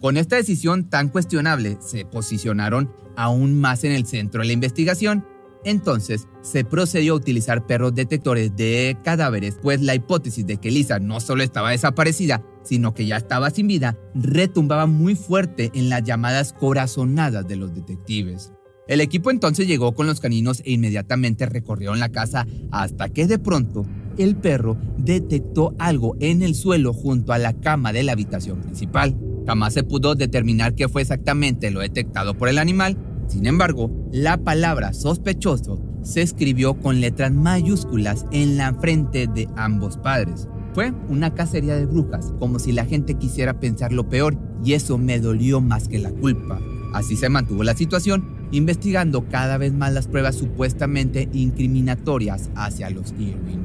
Con 0.00 0.16
esta 0.16 0.36
decisión 0.36 0.88
tan 0.88 1.08
cuestionable, 1.08 1.76
se 1.80 2.04
posicionaron 2.04 2.92
aún 3.16 3.58
más 3.58 3.82
en 3.82 3.90
el 3.90 4.06
centro 4.06 4.42
de 4.42 4.46
la 4.46 4.52
investigación. 4.52 5.26
Entonces, 5.64 6.28
se 6.40 6.64
procedió 6.64 7.14
a 7.14 7.16
utilizar 7.16 7.66
perros 7.66 7.96
detectores 7.96 8.54
de 8.54 8.96
cadáveres, 9.02 9.58
pues 9.60 9.82
la 9.82 9.96
hipótesis 9.96 10.46
de 10.46 10.58
que 10.58 10.70
Lisa 10.70 11.00
no 11.00 11.18
solo 11.18 11.42
estaba 11.42 11.72
desaparecida, 11.72 12.44
sino 12.62 12.94
que 12.94 13.06
ya 13.06 13.16
estaba 13.16 13.50
sin 13.50 13.66
vida, 13.66 13.98
retumbaba 14.14 14.86
muy 14.86 15.16
fuerte 15.16 15.72
en 15.74 15.88
las 15.88 16.04
llamadas 16.04 16.52
corazonadas 16.52 17.48
de 17.48 17.56
los 17.56 17.74
detectives. 17.74 18.52
El 18.86 19.00
equipo 19.00 19.32
entonces 19.32 19.66
llegó 19.66 19.94
con 19.94 20.06
los 20.06 20.20
caninos 20.20 20.62
e 20.64 20.72
inmediatamente 20.72 21.44
recorrieron 21.44 21.98
la 21.98 22.08
casa 22.10 22.46
hasta 22.70 23.08
que 23.08 23.26
de 23.26 23.38
pronto 23.38 23.84
el 24.16 24.36
perro 24.36 24.78
detectó 24.96 25.74
algo 25.78 26.16
en 26.20 26.42
el 26.42 26.54
suelo 26.54 26.92
junto 26.92 27.32
a 27.32 27.38
la 27.38 27.52
cama 27.54 27.92
de 27.92 28.04
la 28.04 28.12
habitación 28.12 28.60
principal. 28.62 29.16
Jamás 29.48 29.72
se 29.72 29.82
pudo 29.82 30.14
determinar 30.14 30.74
qué 30.74 30.90
fue 30.90 31.00
exactamente 31.00 31.70
lo 31.70 31.80
detectado 31.80 32.36
por 32.36 32.50
el 32.50 32.58
animal. 32.58 32.98
Sin 33.28 33.46
embargo, 33.46 33.90
la 34.12 34.36
palabra 34.36 34.92
sospechoso 34.92 35.80
se 36.02 36.20
escribió 36.20 36.74
con 36.74 37.00
letras 37.00 37.32
mayúsculas 37.32 38.26
en 38.30 38.58
la 38.58 38.74
frente 38.74 39.26
de 39.26 39.48
ambos 39.56 39.96
padres. 39.96 40.48
Fue 40.74 40.92
una 41.08 41.32
cacería 41.32 41.76
de 41.76 41.86
brujas, 41.86 42.34
como 42.38 42.58
si 42.58 42.72
la 42.72 42.84
gente 42.84 43.14
quisiera 43.14 43.58
pensar 43.58 43.90
lo 43.90 44.10
peor, 44.10 44.36
y 44.62 44.74
eso 44.74 44.98
me 44.98 45.18
dolió 45.18 45.62
más 45.62 45.88
que 45.88 45.98
la 45.98 46.10
culpa. 46.10 46.60
Así 46.92 47.16
se 47.16 47.30
mantuvo 47.30 47.64
la 47.64 47.74
situación 47.74 48.36
investigando 48.50 49.30
cada 49.30 49.56
vez 49.56 49.72
más 49.72 49.94
las 49.94 50.08
pruebas 50.08 50.34
supuestamente 50.34 51.30
incriminatorias 51.32 52.50
hacia 52.54 52.90
los 52.90 53.12
Irwin. 53.12 53.64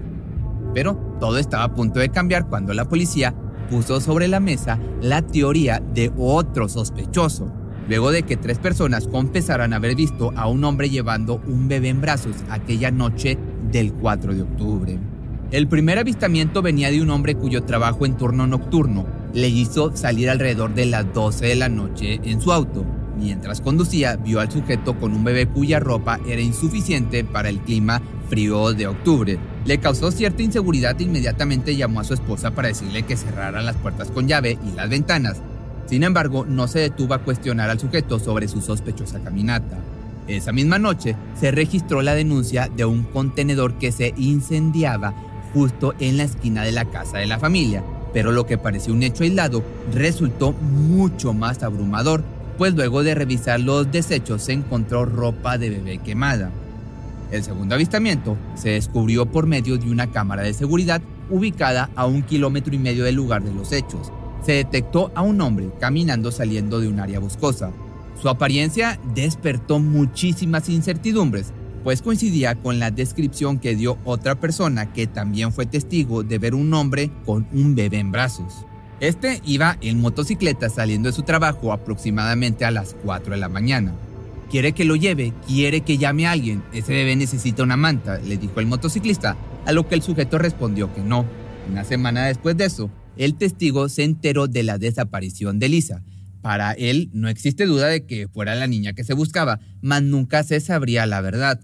Pero 0.74 0.96
todo 1.20 1.40
estaba 1.40 1.66
a 1.66 1.76
punto 1.76 2.00
de 2.00 2.08
cambiar 2.08 2.48
cuando 2.48 2.74
la 2.74 2.88
policía 2.88 3.36
puso 3.70 4.02
sobre 4.02 4.28
la 4.28 4.40
mesa 4.40 4.80
la 5.02 5.22
teoría 5.22 5.82
de 5.94 6.12
otro 6.18 6.70
sospechoso, 6.70 7.52
luego 7.88 8.12
de 8.12 8.24
que 8.24 8.38
tres 8.38 8.60
personas 8.60 9.08
confesaran 9.08 9.74
haber 9.74 9.96
visto 9.96 10.32
a 10.36 10.48
un 10.48 10.64
hombre 10.64 10.90
llevando 10.90 11.42
un 11.48 11.68
bebé 11.68 11.90
en 11.90 12.02
brazos 12.02 12.36
aquella 12.50 12.92
noche 12.92 13.38
del 13.72 13.94
4 13.94 14.34
de 14.34 14.42
octubre. 14.42 15.00
El 15.52 15.68
primer 15.68 16.00
avistamiento 16.00 16.62
venía 16.62 16.90
de 16.90 17.02
un 17.02 17.10
hombre 17.12 17.36
cuyo 17.36 17.64
trabajo 17.64 18.06
en 18.06 18.18
turno 18.18 18.48
nocturno 18.48 19.06
le 19.34 19.50
hizo 19.50 19.96
salir 19.96 20.30
alrededor 20.30 20.74
de 20.74 20.86
las 20.86 21.14
12 21.14 21.46
de 21.46 21.56
la 21.56 21.70
noche 21.70 22.20
en 22.24 22.42
su 22.42 22.52
auto 22.52 22.86
Mientras 23.18 23.62
conducía, 23.62 24.16
vio 24.16 24.40
al 24.40 24.52
sujeto 24.52 24.98
con 25.00 25.14
un 25.14 25.24
bebé 25.24 25.48
cuya 25.48 25.80
ropa 25.80 26.20
era 26.28 26.42
insuficiente 26.42 27.24
para 27.24 27.50
el 27.50 27.60
clima 27.60 28.02
frío 28.30 28.74
de 28.74 28.88
octubre. 28.88 29.38
Le 29.66 29.78
causó 29.80 30.12
cierta 30.12 30.44
inseguridad 30.44 31.00
e 31.00 31.04
inmediatamente 31.04 31.76
llamó 31.76 32.00
a 32.00 32.04
su 32.04 32.14
esposa 32.14 32.52
para 32.52 32.70
decirle 32.70 33.04
que 33.04 33.18
cerraran 33.18 33.66
las 33.66 33.76
puertas 33.78 34.12
con 34.12 34.28
llave 34.28 34.58
y 34.68 34.76
las 34.76 34.90
ventanas. 34.90 35.42
Sin 35.86 36.04
embargo, 36.04 36.46
no 36.46 36.68
se 36.68 36.80
detuvo 36.80 37.14
a 37.14 37.20
cuestionar 37.20 37.70
al 37.70 37.80
sujeto 37.80 38.20
sobre 38.20 38.48
su 38.48 38.62
sospechosa 38.62 39.20
caminata. 39.20 39.78
Esa 40.28 40.52
misma 40.52 40.80
noche 40.80 41.16
se 41.40 41.52
registró 41.52 42.02
la 42.02 42.16
denuncia 42.16 42.70
de 42.76 42.86
un 42.86 43.04
contenedor 43.04 43.74
que 43.78 43.92
se 43.92 44.14
incendiaba 44.16 45.14
justo 45.54 45.94
en 46.00 46.18
la 46.18 46.24
esquina 46.24 46.64
de 46.64 46.72
la 46.72 46.86
casa 46.86 47.18
de 47.18 47.28
la 47.28 47.40
familia, 47.40 47.84
pero 48.14 48.32
lo 48.32 48.46
que 48.46 48.58
parecía 48.58 48.94
un 48.94 49.04
hecho 49.04 49.24
aislado 49.24 49.64
resultó 49.94 50.54
mucho 50.54 51.34
más 51.34 51.62
abrumador 51.62 52.24
pues 52.58 52.74
luego 52.76 53.04
de 53.04 53.16
revisar 53.16 53.60
los 53.60 53.92
desechos 53.92 54.44
se 54.44 54.54
encontró 54.54 55.06
ropa 55.06 55.58
de 55.58 55.70
bebé 55.70 55.98
quemada. 55.98 56.52
El 57.34 57.44
segundo 57.44 57.74
avistamiento 57.74 58.38
se 58.54 58.70
descubrió 58.70 59.26
por 59.26 59.48
medio 59.48 59.80
de 59.80 59.90
una 59.90 60.12
cámara 60.12 60.44
de 60.44 60.54
seguridad 60.54 61.02
ubicada 61.32 61.90
a 61.96 62.06
un 62.06 62.22
kilómetro 62.22 62.76
y 62.76 62.78
medio 62.78 63.06
del 63.06 63.16
lugar 63.16 63.44
de 63.44 63.52
los 63.52 63.72
hechos. 63.72 64.12
Se 64.46 64.52
detectó 64.52 65.12
a 65.16 65.24
un 65.24 65.42
hombre 65.42 65.72
caminando 65.80 66.32
saliendo 66.32 66.80
de 66.80 66.90
un 66.90 67.00
área 67.00 67.18
boscosa. 67.18 67.72
Su 68.22 68.30
apariencia 68.30 69.00
despertó 69.16 69.80
muchísimas 69.80 70.70
incertidumbres, 70.70 71.52
pues 71.84 72.04
coincidía 72.04 72.54
con 72.54 72.78
la 72.78 72.92
descripción 72.92 73.58
que 73.58 73.76
dio 73.76 73.98
otra 74.06 74.40
persona 74.40 74.94
que 74.94 75.08
también 75.08 75.52
fue 75.52 75.66
testigo 75.66 76.22
de 76.22 76.38
ver 76.38 76.54
un 76.54 76.72
hombre 76.76 77.10
con 77.26 77.48
un 77.52 77.74
bebé 77.74 77.98
en 77.98 78.12
brazos. 78.12 78.68
Este 79.00 79.42
iba 79.44 79.76
en 79.82 80.02
motocicleta 80.02 80.70
saliendo 80.70 81.10
de 81.10 81.16
su 81.16 81.24
trabajo 81.24 81.74
aproximadamente 81.74 82.64
a 82.64 82.70
las 82.70 82.96
4 83.04 83.34
de 83.34 83.40
la 83.40 83.50
mañana. 83.50 83.96
Quiere 84.54 84.74
que 84.74 84.86
lo 84.86 84.96
lleve, 84.96 85.34
quiere 85.48 85.82
que 85.82 85.98
llame 85.98 86.28
a 86.28 86.32
alguien. 86.32 86.62
Ese 86.74 86.94
bebé 86.94 87.16
necesita 87.16 87.64
una 87.64 87.76
manta, 87.76 88.20
le 88.20 88.38
dijo 88.38 88.60
el 88.60 88.68
motociclista, 88.68 89.36
a 89.66 89.72
lo 89.72 89.88
que 89.88 89.96
el 89.96 90.04
sujeto 90.04 90.38
respondió 90.38 90.94
que 90.94 91.02
no. 91.02 91.26
Una 91.72 91.84
semana 91.84 92.28
después 92.28 92.56
de 92.56 92.66
eso, 92.66 92.92
el 93.18 93.34
testigo 93.34 93.90
se 93.90 94.04
enteró 94.04 94.46
de 94.46 94.62
la 94.62 94.78
desaparición 94.78 95.58
de 95.58 95.70
Lisa. 95.70 96.04
Para 96.44 96.74
él 96.74 97.10
no 97.14 97.30
existe 97.30 97.66
duda 97.66 97.88
de 97.88 98.06
que 98.06 98.28
fuera 98.28 98.54
la 98.54 98.68
niña 98.68 98.94
que 98.94 99.04
se 99.04 99.16
buscaba, 99.16 99.60
mas 99.82 100.04
nunca 100.04 100.44
se 100.44 100.60
sabría 100.60 101.08
la 101.08 101.22
verdad. 101.22 101.60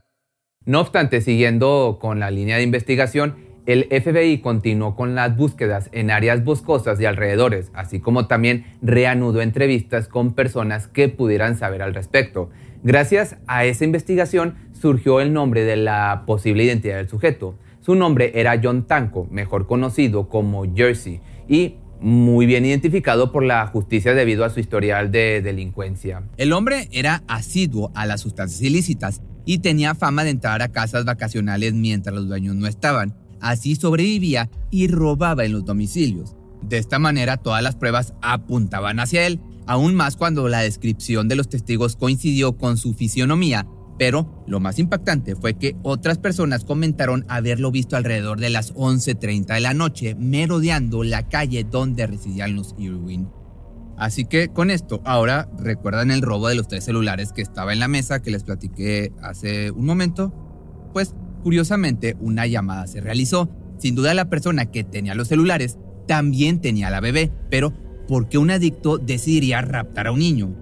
No 0.65 0.81
obstante, 0.81 1.21
siguiendo 1.21 1.99
con 2.01 2.19
la 2.19 2.31
línea 2.31 2.57
de 2.57 2.63
investigación, 2.63 3.35
el 3.67 3.83
FBI 3.83 4.39
continuó 4.39 4.95
con 4.95 5.13
las 5.13 5.37
búsquedas 5.37 5.89
en 5.91 6.09
áreas 6.09 6.43
boscosas 6.43 6.99
y 6.99 7.05
alrededores, 7.05 7.69
así 7.75 7.99
como 7.99 8.25
también 8.25 8.65
reanudó 8.81 9.43
entrevistas 9.43 10.07
con 10.07 10.33
personas 10.33 10.87
que 10.87 11.07
pudieran 11.07 11.55
saber 11.55 11.83
al 11.83 11.93
respecto. 11.93 12.49
Gracias 12.81 13.35
a 13.47 13.65
esa 13.65 13.83
investigación 13.83 14.55
surgió 14.71 15.19
el 15.19 15.33
nombre 15.33 15.63
de 15.63 15.75
la 15.75 16.23
posible 16.25 16.63
identidad 16.63 16.95
del 16.97 17.09
sujeto. 17.09 17.57
Su 17.81 17.95
nombre 17.95 18.31
era 18.35 18.59
John 18.63 18.87
Tanco, 18.87 19.27
mejor 19.29 19.67
conocido 19.67 20.29
como 20.29 20.63
Jersey, 20.73 21.19
y 21.49 21.75
muy 21.99 22.45
bien 22.45 22.65
identificado 22.65 23.33
por 23.33 23.43
la 23.43 23.67
justicia 23.67 24.13
debido 24.13 24.45
a 24.45 24.49
su 24.49 24.61
historial 24.61 25.11
de 25.11 25.41
delincuencia. 25.41 26.23
El 26.37 26.53
hombre 26.53 26.87
era 26.91 27.23
asiduo 27.27 27.91
a 27.95 28.05
las 28.05 28.21
sustancias 28.21 28.61
ilícitas 28.61 29.21
y 29.45 29.59
tenía 29.59 29.95
fama 29.95 30.23
de 30.23 30.29
entrar 30.29 30.61
a 30.61 30.69
casas 30.69 31.03
vacacionales 31.03 31.73
mientras 31.73 32.15
los 32.15 32.29
dueños 32.29 32.55
no 32.55 32.67
estaban. 32.67 33.15
Así 33.41 33.75
sobrevivía 33.75 34.49
y 34.71 34.87
robaba 34.87 35.43
en 35.43 35.51
los 35.51 35.65
domicilios. 35.65 36.35
De 36.61 36.77
esta 36.77 36.99
manera 36.99 37.37
todas 37.37 37.63
las 37.63 37.75
pruebas 37.75 38.13
apuntaban 38.21 38.99
hacia 38.99 39.25
él, 39.25 39.39
aún 39.69 39.93
más 39.93 40.17
cuando 40.17 40.49
la 40.49 40.61
descripción 40.61 41.27
de 41.27 41.35
los 41.35 41.47
testigos 41.47 41.95
coincidió 41.95 42.57
con 42.57 42.77
su 42.77 42.95
fisionomía 42.95 43.67
Pero 43.99 44.43
lo 44.47 44.59
más 44.59 44.79
impactante 44.79 45.35
fue 45.35 45.59
que 45.59 45.75
otras 45.83 46.17
personas 46.17 46.65
comentaron 46.65 47.23
haberlo 47.27 47.69
visto 47.69 47.95
alrededor 47.95 48.39
de 48.39 48.49
las 48.49 48.73
11.30 48.73 49.53
de 49.53 49.59
la 49.59 49.73
noche, 49.73 50.15
merodeando 50.15 51.03
la 51.03 51.27
calle 51.27 51.65
donde 51.65 52.07
residían 52.07 52.55
los 52.55 52.73
Irwin. 52.79 53.29
Así 53.97 54.23
que 54.23 54.47
con 54.47 54.71
esto, 54.71 55.01
ahora 55.03 55.49
recuerdan 55.59 56.09
el 56.11 56.21
robo 56.21 56.47
de 56.47 56.55
los 56.55 56.69
tres 56.69 56.85
celulares 56.85 57.33
que 57.33 57.41
estaba 57.41 57.73
en 57.73 57.79
la 57.79 57.89
mesa 57.89 58.21
que 58.21 58.31
les 58.31 58.43
platiqué 58.43 59.11
hace 59.21 59.69
un 59.69 59.85
momento. 59.85 60.33
Pues 60.93 61.13
curiosamente, 61.43 62.15
una 62.21 62.47
llamada 62.47 62.87
se 62.87 63.01
realizó. 63.01 63.49
Sin 63.77 63.95
duda 63.95 64.13
la 64.13 64.29
persona 64.29 64.71
que 64.71 64.85
tenía 64.85 65.13
los 65.13 65.27
celulares 65.27 65.77
también 66.07 66.61
tenía 66.61 66.89
la 66.89 67.01
bebé, 67.01 67.31
pero 67.51 67.73
¿por 68.09 68.27
qué 68.27 68.39
un 68.39 68.49
adicto 68.49 68.97
decidiría 68.97 69.61
raptar 69.61 70.07
a 70.07 70.11
un 70.11 70.17
niño? 70.17 70.55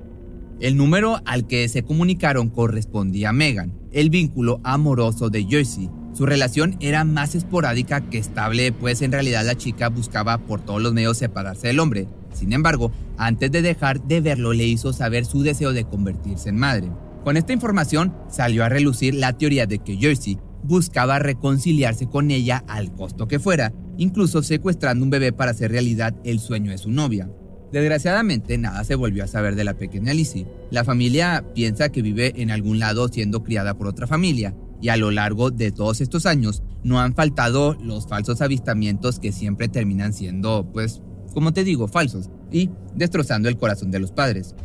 El 0.60 0.76
número 0.76 1.22
al 1.24 1.48
que 1.48 1.70
se 1.70 1.82
comunicaron 1.82 2.50
correspondía 2.50 3.30
a 3.30 3.34
Megan, 3.34 3.74
el 3.94 4.10
vínculo 4.10 4.60
amoroso 4.66 5.30
de 5.30 5.46
Jersey. 5.46 5.90
Su 6.12 6.26
relación 6.26 6.76
era 6.82 7.06
más 7.06 7.36
esporádica 7.36 8.02
que 8.10 8.18
estable, 8.18 8.74
pues 8.74 9.02
en 9.02 9.14
realidad 9.14 9.46
la 9.46 9.56
chica 9.56 9.88
buscaba 9.88 10.40
por 10.40 10.60
todos 10.60 10.82
los 10.82 10.92
medios 10.92 11.20
separarse 11.20 11.68
del 11.68 11.80
hombre. 11.80 12.10
Sin 12.34 12.52
embargo, 12.52 12.92
antes 13.18 13.50
de 13.50 13.62
dejar 13.62 14.02
de 14.06 14.20
verlo 14.20 14.52
le 14.52 14.66
hizo 14.66 14.92
saber 14.92 15.24
su 15.26 15.42
deseo 15.42 15.72
de 15.72 15.86
convertirse 15.86 16.50
en 16.50 16.58
madre. 16.58 16.92
Con 17.24 17.38
esta 17.38 17.54
información 17.54 18.14
salió 18.30 18.66
a 18.66 18.70
relucir 18.70 19.16
la 19.16 19.38
teoría 19.38 19.68
de 19.68 19.80
que 19.80 19.96
Jersey 19.96 20.38
buscaba 20.64 21.20
reconciliarse 21.20 22.10
con 22.10 22.30
ella 22.30 22.66
al 22.68 22.94
costo 22.94 23.30
que 23.30 23.40
fuera, 23.40 23.72
incluso 23.98 24.44
secuestrando 24.44 25.04
un 25.04 25.10
bebé 25.10 25.34
para 25.34 25.52
hacer 25.52 25.72
realidad 25.72 26.16
el 26.24 26.40
sueño 26.40 26.72
de 26.72 26.78
su 26.78 26.92
novia. 26.92 27.30
Desgraciadamente, 27.72 28.58
nada 28.58 28.84
se 28.84 28.96
volvió 28.96 29.24
a 29.24 29.28
saber 29.28 29.56
de 29.56 29.66
la 29.66 29.74
pequeña 29.74 30.14
Lizzie. 30.14 30.48
La 30.72 30.86
familia 30.86 31.44
piensa 31.54 31.90
que 31.90 32.02
vive 32.02 32.34
en 32.38 32.50
algún 32.50 32.80
lado 32.80 33.10
siendo 33.10 33.44
criada 33.44 33.74
por 33.74 33.88
otra 33.88 34.08
familia, 34.08 34.56
y 34.82 34.90
a 34.90 34.98
lo 34.98 35.12
largo 35.12 35.52
de 35.52 35.72
todos 35.72 36.02
estos 36.02 36.26
años 36.26 36.64
no 36.84 37.00
han 37.00 37.14
faltado 37.14 37.76
los 37.82 38.08
falsos 38.08 38.42
avistamientos 38.42 39.20
que 39.20 39.32
siempre 39.32 39.68
terminan 39.68 40.14
siendo, 40.14 40.70
pues, 40.72 41.02
como 41.34 41.52
te 41.52 41.64
digo, 41.64 41.88
falsos, 41.88 42.30
y 42.52 42.70
destrozando 42.96 43.50
el 43.50 43.58
corazón 43.58 43.92
de 43.92 44.00
los 44.00 44.12
padres. 44.12 44.56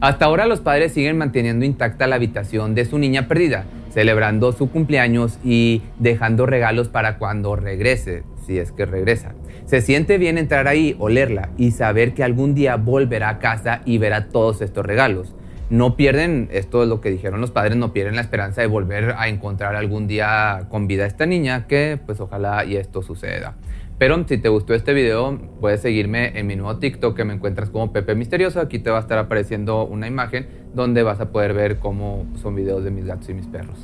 Hasta 0.00 0.24
ahora 0.24 0.46
los 0.46 0.60
padres 0.60 0.92
siguen 0.92 1.16
manteniendo 1.16 1.64
intacta 1.64 2.06
la 2.06 2.16
habitación 2.16 2.74
de 2.74 2.84
su 2.84 2.98
niña 2.98 3.28
perdida, 3.28 3.64
celebrando 3.92 4.52
su 4.52 4.70
cumpleaños 4.70 5.38
y 5.44 5.82
dejando 5.98 6.46
regalos 6.46 6.88
para 6.88 7.18
cuando 7.18 7.56
regrese, 7.56 8.22
si 8.46 8.58
es 8.58 8.72
que 8.72 8.86
regresa. 8.86 9.34
Se 9.66 9.80
siente 9.80 10.18
bien 10.18 10.38
entrar 10.38 10.66
ahí, 10.66 10.96
olerla 10.98 11.50
y 11.56 11.72
saber 11.72 12.14
que 12.14 12.24
algún 12.24 12.54
día 12.54 12.76
volverá 12.76 13.28
a 13.28 13.38
casa 13.38 13.82
y 13.84 13.98
verá 13.98 14.28
todos 14.28 14.60
estos 14.62 14.84
regalos. 14.84 15.34
No 15.70 15.96
pierden, 15.96 16.48
esto 16.52 16.82
es 16.82 16.88
lo 16.88 17.00
que 17.00 17.10
dijeron 17.10 17.40
los 17.40 17.50
padres, 17.50 17.76
no 17.76 17.92
pierden 17.92 18.16
la 18.16 18.22
esperanza 18.22 18.60
de 18.60 18.66
volver 18.66 19.14
a 19.16 19.28
encontrar 19.28 19.74
algún 19.74 20.06
día 20.06 20.66
con 20.68 20.86
vida 20.86 21.04
a 21.04 21.06
esta 21.06 21.24
niña, 21.24 21.66
que 21.66 21.98
pues 22.04 22.20
ojalá 22.20 22.64
y 22.64 22.76
esto 22.76 23.00
suceda. 23.02 23.54
Pero 24.02 24.24
si 24.26 24.36
te 24.36 24.48
gustó 24.48 24.74
este 24.74 24.94
video, 24.94 25.38
puedes 25.60 25.80
seguirme 25.80 26.36
en 26.36 26.48
mi 26.48 26.56
nuevo 26.56 26.76
TikTok 26.76 27.16
que 27.16 27.24
me 27.24 27.34
encuentras 27.34 27.70
como 27.70 27.92
Pepe 27.92 28.16
Misterioso. 28.16 28.58
Aquí 28.58 28.80
te 28.80 28.90
va 28.90 28.96
a 28.96 29.00
estar 29.00 29.16
apareciendo 29.16 29.86
una 29.86 30.08
imagen 30.08 30.48
donde 30.74 31.04
vas 31.04 31.20
a 31.20 31.30
poder 31.30 31.54
ver 31.54 31.78
cómo 31.78 32.26
son 32.42 32.56
videos 32.56 32.82
de 32.82 32.90
mis 32.90 33.04
gatos 33.04 33.28
y 33.28 33.34
mis 33.34 33.46
perros. 33.46 33.78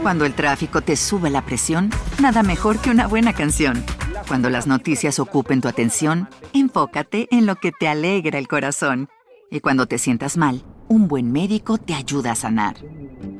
Cuando 0.00 0.24
el 0.24 0.32
tráfico 0.32 0.80
te 0.80 0.96
sube 0.96 1.28
la 1.28 1.44
presión, 1.44 1.90
nada 2.22 2.42
mejor 2.42 2.78
que 2.78 2.88
una 2.88 3.06
buena 3.06 3.34
canción. 3.34 3.84
Cuando 4.28 4.48
las 4.48 4.66
noticias 4.66 5.18
ocupen 5.18 5.60
tu 5.60 5.68
atención, 5.68 6.30
enfócate 6.54 7.28
en 7.30 7.44
lo 7.44 7.56
que 7.56 7.70
te 7.70 7.86
alegra 7.86 8.38
el 8.38 8.48
corazón. 8.48 9.10
Y 9.50 9.60
cuando 9.60 9.84
te 9.84 9.98
sientas 9.98 10.38
mal, 10.38 10.62
un 10.88 11.06
buen 11.06 11.30
médico 11.30 11.76
te 11.76 11.92
ayuda 11.92 12.32
a 12.32 12.36
sanar. 12.36 12.76